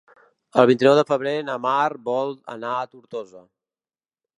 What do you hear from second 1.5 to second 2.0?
na Mar